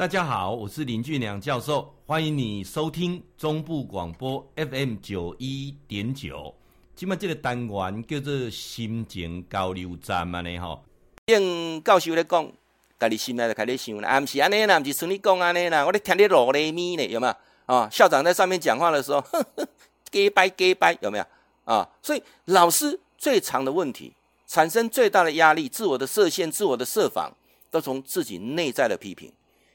[0.00, 6.54] 大家好，我是林俊良教授，欢迎你收听中部广播 FM 九一点九。
[6.96, 10.82] 今麦这个单元叫做心情交流站嘛呢吼。
[11.26, 12.50] 用教授咧讲，
[12.98, 17.34] 家己心内就开始想啦，啊，毋是安尼啦，毋是像你讲安尼啦，我咧听你罗雷咪呢，有没有？
[17.66, 19.68] 啊，校长在上面讲话的时候， 呵呵，
[20.10, 21.24] 假掰假掰，有没有？
[21.66, 24.14] 啊，所以老师最长的问题，
[24.46, 27.30] 产生最大的压力，自我的设限，自我的设防，
[27.70, 29.30] 都从自己内在的批评。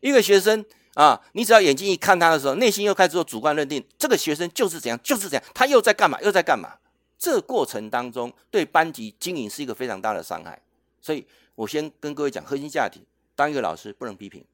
[0.00, 0.64] 一个学生
[0.94, 6.78] 啊，你只要眼睛一看他的时候，内心又开始做主观认定，这个学生就是怎样，就是怎样，他又在干嘛，又在干嘛？
[7.18, 10.60] 这过程当中，对班级经营是一个非常大的伤害。
[11.00, 12.98] 所以我先跟各位讲核心价值：
[13.34, 14.44] 当一个老师不能批评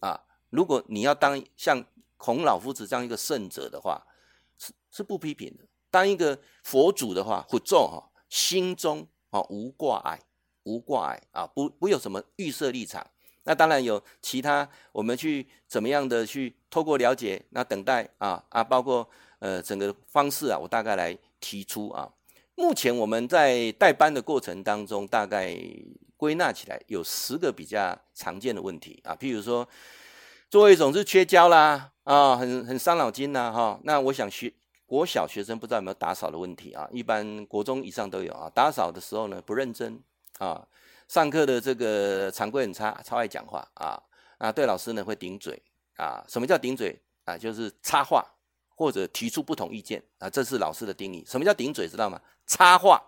[0.00, 0.20] 啊。
[0.50, 1.82] 如果你要当像
[2.16, 4.02] 孔老夫子这样一个圣者的话，
[4.58, 5.64] 是是不批评的。
[5.90, 10.20] 当一个佛祖的话，佛祖哈，心中啊无挂碍，
[10.64, 13.06] 无挂碍啊，不不有什么预设立场。
[13.44, 22.08] 那当然有其他，我们去怎么样的去透过了解，那等待啊啊，包括呃整个方式啊，我大概来提出啊。
[22.54, 25.56] 目前我们在带班的过程当中，大概
[26.18, 29.66] 归纳起来有十个比较常见的问题啊，譬如说
[30.50, 33.80] 作业总是缺交啦啊，很很伤脑筋呐哈。
[33.84, 34.52] 那我想学
[34.84, 38.50] 国小学生不知道有没有打扫的问题啊，一般国中以上都有啊。
[38.54, 39.98] 打扫的时候呢不认真
[40.38, 40.66] 啊。
[41.10, 44.00] 上课的这个常规很差，超爱讲话啊
[44.38, 44.52] 啊！
[44.52, 45.60] 对老师呢会顶嘴
[45.96, 46.24] 啊？
[46.28, 47.36] 什么叫顶嘴啊？
[47.36, 48.24] 就是插话
[48.76, 51.24] 或者提出不同意见啊，这是老师的定义。
[51.26, 51.88] 什么叫顶嘴？
[51.88, 52.22] 知道吗？
[52.46, 53.02] 插话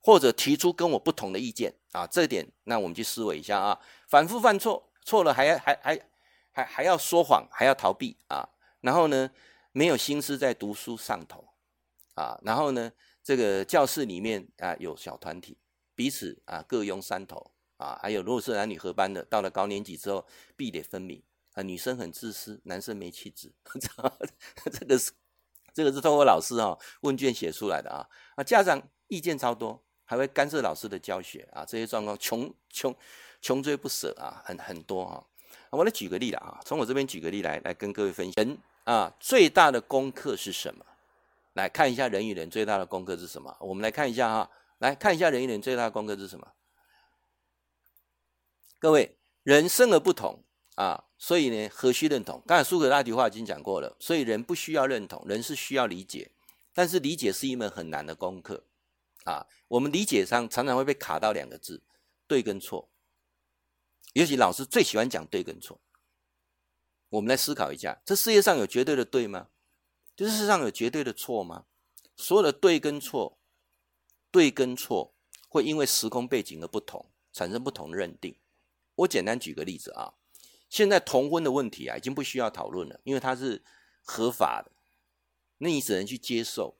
[0.00, 3.78] 或者提出跟我不同的意见啊，这点那我们去思维一下啊。
[4.08, 6.00] 反复犯错，错了还要还还
[6.50, 8.48] 还还要说谎，还要逃避啊。
[8.80, 9.30] 然后呢，
[9.70, 11.44] 没有心思在读书上头
[12.14, 12.36] 啊。
[12.42, 12.90] 然后呢，
[13.22, 15.56] 这个教室里面啊有小团体。
[15.98, 20.24] 彼此啊各拥三头啊，还有如果是男女合班的，到了高年级之后
[20.56, 21.20] 必得分明
[21.54, 23.50] 啊，女生很自私，男生没气质，
[24.72, 25.10] 这个是
[25.74, 32.94] 这个是通过老师啊问卷写出来的啊啊，家长意见超多，还会干涉老师的教学啊，这些状况穷穷
[33.42, 35.26] 穷追不舍啊，很很多哈。
[35.70, 40.86] 我来举个例了啊，从我这边举个例来来跟各位分享，人啊最大的功课是什么？
[41.54, 43.56] 来看一下人与人最大的功课是什么？
[43.58, 44.48] 我们来看一下哈。
[44.78, 46.52] 来看一下人与人最大的功课是什么？
[48.78, 50.44] 各位，人生而不同
[50.76, 52.42] 啊，所以呢，何须认同？
[52.46, 56.30] 刚才苏格拉底话已经讲过了，所以人不需要认同，人是需要理解。
[56.72, 58.64] 但是理解是一门很难的功课
[59.24, 59.44] 啊。
[59.66, 61.82] 我们理解上常常会被卡到两个字：
[62.28, 62.88] 对跟错。
[64.12, 65.80] 尤其老师最喜欢讲对跟错。
[67.08, 69.48] 我们来思考一下：这世界上有绝对的对吗？
[70.14, 71.64] 这世界上有绝对的错吗？
[72.16, 73.37] 所有的对跟错。
[74.30, 75.14] 对跟错
[75.48, 78.36] 会因为时空背景的不同产生不同的认定。
[78.96, 80.14] 我简单举个例子啊，
[80.68, 83.62] 现在同婚的问题啊已经不需要讨论了，因为它是
[84.02, 84.72] 合法的，
[85.58, 86.76] 那你只能去接受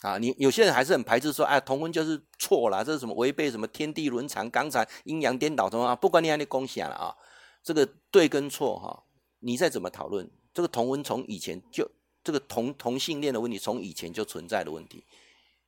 [0.00, 0.18] 啊。
[0.18, 5.94] 你有些人还是很排斥说，哎，同婚就是错了，这是什么违背什么天地伦常、纲常、阴阳颠倒什么啊？
[5.94, 7.14] 不管你还得恭喜了啊，
[7.62, 9.04] 这个对跟错哈，
[9.40, 11.90] 你再怎么讨论，这个同婚从以前就
[12.24, 15.04] 这个同同性恋的问题从以前就存在的问题，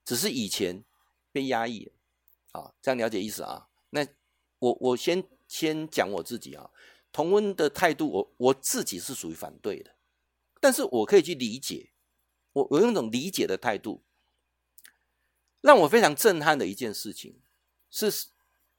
[0.08, 0.84] 只是以前。
[1.30, 1.92] 被压抑了，
[2.58, 3.69] 啊，这样了解意思啊？
[3.91, 4.04] 那
[4.60, 6.70] 我我先先讲我自己啊，
[7.12, 9.94] 同婚的态度，我我自己是属于反对的，
[10.58, 11.91] 但是我可以去理解，
[12.54, 14.02] 我我用一种理解的态度，
[15.60, 17.40] 让我非常震撼的一件事情
[17.90, 18.10] 是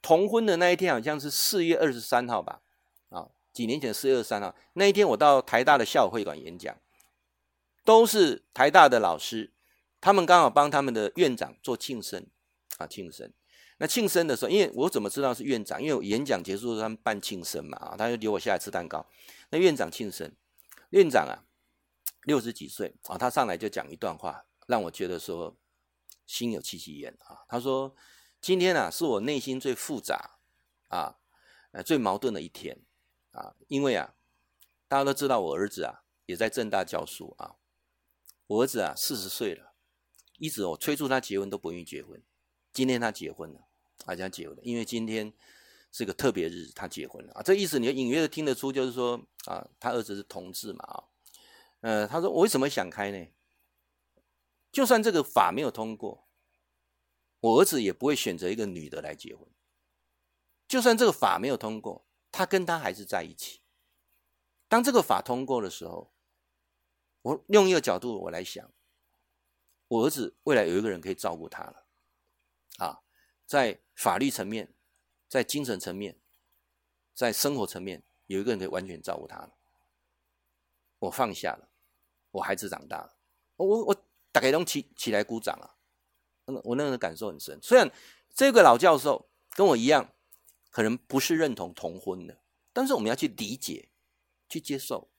[0.01, 2.63] 同婚的那一天，好像是四月二十三号吧，
[3.09, 6.75] 啊，几年前四月二十三号那一天，我到台大的校会馆演讲，
[7.85, 9.53] 都是台大的老师，
[10.02, 12.28] 他们刚好帮他们的院长做庆生。
[12.78, 13.30] 啊，庆生，
[13.80, 15.82] 那庆生的时候，因为我怎么知道是院长？
[15.82, 19.06] 因为我演讲结束，他们办庆生嘛，啊，他就留我下来吃蛋糕。
[19.50, 20.34] 那院长庆生，
[20.92, 21.44] 院长啊，
[22.24, 25.58] 六十几岁啊，他上来就讲一段话，让我觉得说
[26.26, 27.44] 心有戚戚焉啊。
[27.50, 27.94] 他说
[28.40, 30.38] ：“今天啊，是我内心最复杂
[30.88, 31.18] 啊，
[31.72, 32.80] 呃，最矛盾的一天
[33.32, 34.16] 啊，因为啊，
[34.88, 37.56] 大家都知道我儿子啊也在政大教书啊，
[38.47, 39.69] 我儿子啊四十岁了，
[40.40, 42.22] 一直我催促他结婚都不愿意结婚。”
[42.74, 43.68] 今天他结婚了，
[44.00, 45.32] 他将结婚了，因为今天
[45.91, 47.41] 是个特别日子，他结婚了啊。
[47.41, 51.03] 这意思你隐约的听得出，就是说啊，他儿子是同志嘛啊。
[51.82, 53.28] 呃，他说我为什么想开呢？
[54.72, 56.28] 就算这个法没有通过，
[57.40, 59.47] 我儿子也不会选择一个女的来结婚。
[60.68, 63.62] 就算这个法没有通过，他跟他还是在一起。
[64.68, 66.14] 当这个法通过的时候，
[67.24, 68.72] 我用一个角度我来想，
[69.90, 71.86] 我儿子未来有一个人可以照顾他了。
[72.78, 73.02] 啊，
[73.46, 74.74] 在法律层面，
[75.28, 76.18] 在精神层面，
[77.14, 79.58] 在生活层面，有一个人可以完全照顾他了。
[81.00, 81.70] 我放下了，
[82.32, 83.18] 我孩子长大了，
[83.58, 83.96] 我我我
[84.32, 85.76] 大概都起起来鼓掌了。
[86.64, 87.59] 我那个感受很深。
[87.62, 87.92] 虽然
[88.34, 90.14] 这个老教授跟我一样，
[90.72, 92.42] 可能不是认同同婚的，
[92.74, 93.90] 但是我们要去理解、
[94.47, 95.09] 去接受。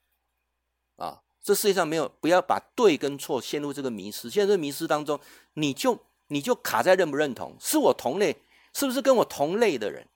[0.96, 4.30] 啊，这世界上没有，不要把对跟错陷入这个迷失。
[4.30, 5.18] 现在这个迷失当中，
[5.54, 5.98] 你就
[6.28, 8.36] 你就卡在认不认同，是我同类，
[8.72, 10.06] 是不是跟我同类的人？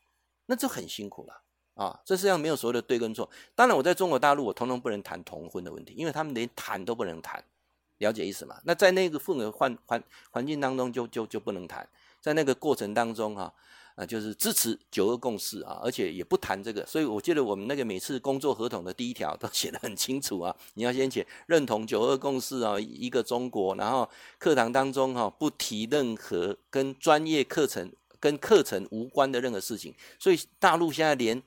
[0.46, 1.42] 那就很辛苦了。
[1.74, 3.28] 啊，这世界上没有所谓的对跟错。
[3.52, 7.42] 当然，我在中国大陆，我通通不能谈同婚的问题，因为他们连谈都不能谈，
[7.98, 8.60] 了解意思吗？
[8.62, 10.00] 那在那个氛围环环
[10.30, 11.84] 环境当中就，就就不能谈。
[12.20, 13.52] 在那个过程当中，哈，
[13.94, 16.84] 啊就是支持九二共识啊，而且也不谈这个。
[16.84, 24.08] 所以我记得我们那个每次工作合同的第一条都 写得很清楚啊，你要先写认同九二共识啊，一个中国，然后
[24.38, 29.94] 课堂当中哈不提任何跟专业课程跟课程无关的任何事情。
[30.18, 31.40] 所以大陆现在连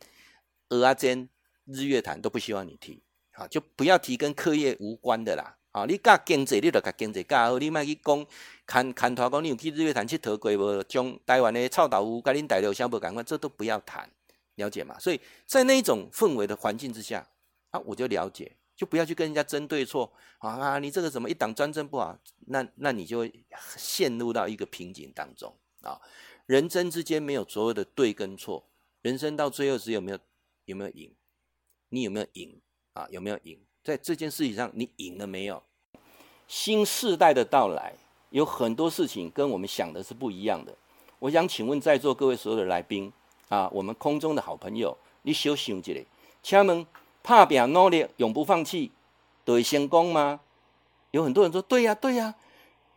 [0.69, 1.29] 蚵仔煎
[1.65, 8.25] 日月潭都不希望你提，啊，就不要提跟课业无关的啦，啊，你教经济，你就教经济教好，你莫去讲，
[8.68, 10.83] 牵牵头讲你有去日月潭佚佗过无？
[10.83, 14.09] 将台湾的臭豆腐跟恁大陆相不赶快，这都不要谈，
[14.56, 14.97] 了解吗？
[15.00, 17.27] 所以在那种氛围的环境之下，
[17.69, 22.18] 啊，我就了解，就不要去跟人家争对错，啊，你这个怎么一党专政不好？
[22.47, 23.45] 那那你就会
[23.75, 26.01] 陷入到一个瓶颈当中啊，
[26.45, 28.68] 人生之间没有所谓的对跟错，
[29.01, 30.18] 人生到最后只有没有。
[30.68, 31.15] 有没有赢？
[31.88, 32.59] 你有没有赢
[32.91, 33.07] 啊？
[33.09, 33.57] 有没有赢？
[33.85, 35.63] 在这件事情上，你赢了没有？
[36.47, 37.94] 新世代的到来，
[38.29, 40.73] 有很多事情跟我们想的是不一样的。
[41.19, 43.11] 我想请问在座各位所有的来宾
[43.49, 45.94] 啊，我们空中的好朋友，你小想一下，
[46.41, 46.85] 请问
[47.23, 48.91] 怕拼努力，永不放弃，
[49.44, 50.39] 都会成功吗？
[51.11, 52.35] 有很多人说，对呀，对呀，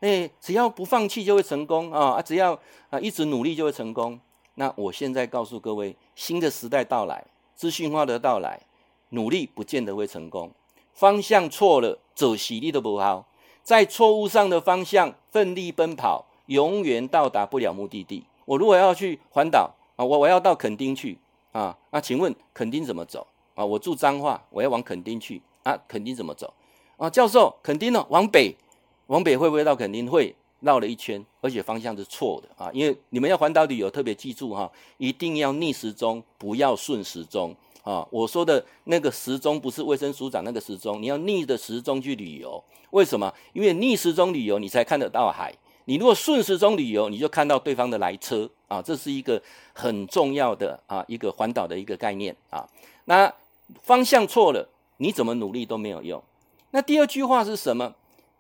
[0.01, 2.23] 哎，只要不放弃就会成功啊啊！
[2.23, 2.59] 只要
[2.91, 4.19] 啊一直努力就会成功。
[4.55, 7.25] 那我现在告诉各位，新的时代到来。
[7.55, 8.61] 资讯化的到来，
[9.11, 10.51] 努力不见得会成功，
[10.95, 13.27] 方向错了，走实力都不好，
[13.63, 18.25] 在错误上的方向奋力奔跑，永远到达不了目的地。
[18.45, 21.19] 我如果要去环岛啊，我我要到垦丁去
[21.53, 23.65] 啊，那请问垦丁怎么走啊？
[23.65, 26.53] 我住彰化，我要往垦丁去啊，垦丁怎么走
[26.97, 27.09] 啊？
[27.09, 28.05] 教授，垦丁呢？
[28.09, 28.57] 往北，
[29.07, 30.07] 往北会不会到垦丁？
[30.07, 30.35] 会。
[30.63, 32.71] 绕了一圈，而且方向是错的啊！
[32.75, 38.07] 因为你们要环岛旅游，特别记住哈，一定要逆时钟，不要顺时钟啊！
[38.11, 42.63] 我说的那个时钟不是卫生署长那个时钟，你要逆着时钟去旅游。
[42.91, 43.33] 为什么？
[43.53, 45.55] 因为逆时钟旅游，你才看得到海。
[45.85, 48.81] 你如果顺时钟旅游，你就看到对方的来车啊！
[48.81, 49.43] 这是一个
[49.73, 52.67] 很重要的啊一个环岛的一个概念啊。
[53.07, 53.33] 那
[53.83, 54.69] 方向错了，
[54.99, 56.23] 你怎么努力都没有用。
[56.71, 57.95] 那第二句话是什么？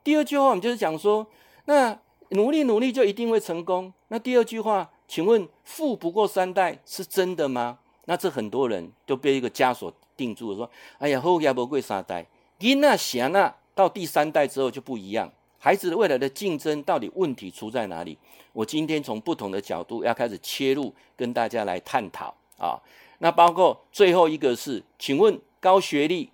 [0.04, 1.26] 第二句话我们就是讲说，
[1.64, 1.98] 那。
[2.32, 3.92] 努力努力就一定会成功？
[4.06, 7.80] 那第二句话，请问富不过三代是真的吗？
[8.10, 10.68] 那这很多人都被一个枷锁定住了，说
[10.98, 12.26] ：“哎呀，后家不贵三代，
[12.58, 15.30] 因那想那到第三代之后就不一样。
[15.60, 18.18] 孩子未来的竞争到底问题出在哪里？
[18.52, 22.74] 我今天从不同的角度要开始切入，跟大家来探讨啊。
[23.18, 26.28] 那包括最后一个是，请问高学历、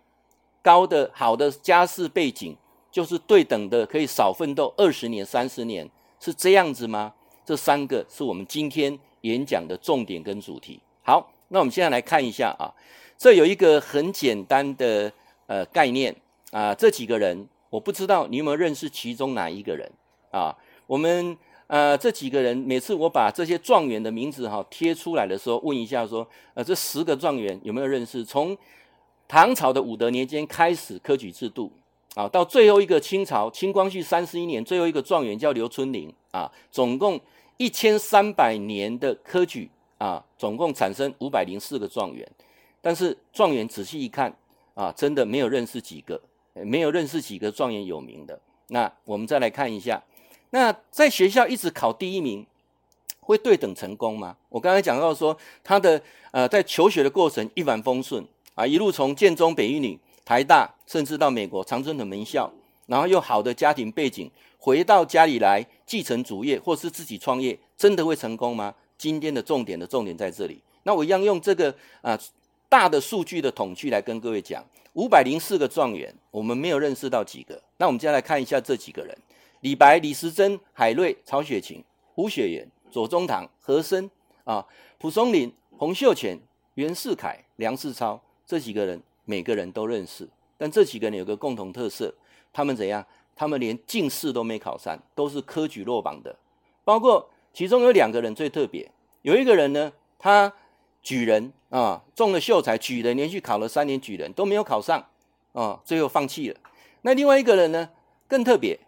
[0.63, 2.57] 高的好的家世背景。
[2.91, 5.87] 就是对等的，可以少奋斗二十年、三十年，
[6.19, 7.13] 是这样子吗？
[7.45, 10.81] 这三个是我们今天演讲的重点跟主题。
[11.03, 12.73] 好，那我们现在来看一下啊，
[13.17, 15.13] 这有一个很简单的
[15.47, 16.15] 呃概念
[16.51, 19.91] 啊，这几个人我不知道你有没有认识其中哪一个人
[20.31, 20.57] 啊？
[20.87, 21.37] 我们
[21.67, 28.25] 呃这几个人，每次我把这些状元的名字哈、啊、贴出来的时候，问一下说，呃这十个状元有没有认识？
[28.25, 28.57] 从
[29.29, 31.73] 唐朝的武德年间开始科举制度。
[32.15, 37.21] 啊，到最后一个清朝清光绪三十一年，最后一个状元叫刘春霖啊，总共
[37.59, 42.27] 一千三百年的科举啊，总共产生五百零四个状元，
[42.81, 44.35] 但是状元仔细一看
[44.75, 46.21] 啊，真的没有认识几个，
[46.55, 48.39] 没有认识几个状元有名的。
[48.69, 50.03] 那我们再来看一下，
[50.51, 52.47] 那在学校一直考第一名，
[53.21, 54.37] 会对等成功吗？
[54.49, 59.99] 我刚才讲到说，他的呃在求学的过程一帆风顺啊，一路从建中北一女。
[60.27, 62.51] 台大，甚至到美国长春的名校，
[62.87, 68.75] 然后又好的家庭背景，回到家里来继承主业，或是自己创业，真的会成功吗？
[68.99, 70.61] 今天的重点的重点在这里。
[70.83, 72.19] 那我一样用这个啊、
[72.69, 77.61] 大的数据的统计来跟各位讲，五百零四个状元，我们没有认识到几个。
[77.77, 79.17] 那我们接下来看一下这几个人：
[79.61, 81.83] 李白、李时珍、海瑞、曹雪芹、
[82.15, 84.11] 胡雪岩、左宗棠、和珅
[84.45, 84.65] 啊、
[84.99, 86.39] 蒲松龄、洪秀全、
[86.75, 89.03] 袁世凯、梁世超这几个人。
[89.29, 92.15] 每个人都认识，但这几个人有个共同特色，
[92.53, 93.05] 他们怎样？
[93.35, 96.33] 他们连进士都没考上，都是科举落榜的。
[96.85, 98.87] 包括其中有两个人最特别，
[99.23, 100.53] 有一个人呢，他
[101.03, 105.03] 举人啊，中了秀才，举人连续考了三年举人都没有考上
[105.55, 106.61] 啊，最后放弃了。
[107.01, 107.89] 那另外一个人呢，
[108.29, 108.79] 更特别，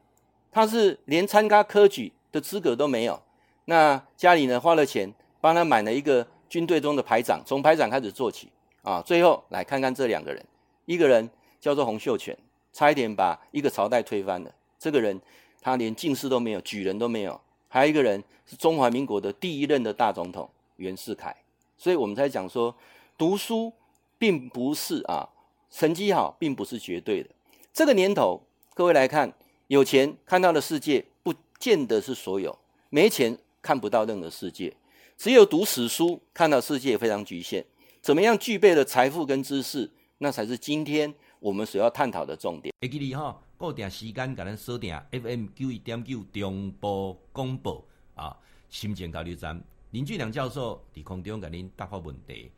[0.53, 3.19] 他是连参加科举的资格都没有。
[3.65, 5.11] 那家里呢，花了钱
[5.41, 8.51] 帮他买了一个军队中的排长，从排长开始做起
[8.83, 9.01] 啊。
[9.01, 10.45] 最后来看看这两个人，
[10.85, 11.27] 一个人
[11.59, 12.37] 叫做洪秀全，
[12.75, 14.51] 差一点把一个朝代推翻了。
[14.79, 15.19] 这个人
[15.63, 17.41] 他连进士都没有，举人都没有。
[17.69, 21.35] 还有一个人是中华民国的第一任的大总统袁世凯。
[21.77, 22.75] 所以我们才讲说，
[23.17, 23.73] 读书
[24.19, 25.29] 并不是啊，
[25.71, 27.31] 成绩好并不是绝对的。
[27.73, 28.43] 这个年头，
[28.75, 29.33] 各位来看，
[29.69, 32.59] 有钱看到的世界不见得是所有，
[32.91, 34.75] 没钱看不到任何世界。
[35.17, 37.65] 只有读史书，看到世界非常局限。
[38.01, 42.73] 怎么样具备了财富跟知识，那才是今天我们所要探讨的重点。
[43.59, 47.85] 固定时间甲咱锁定 FM 九一点九中波广播
[48.15, 48.35] 啊，
[48.71, 49.63] 新前交流站。
[49.91, 52.53] 林俊良教授伫空中甲您答复问题。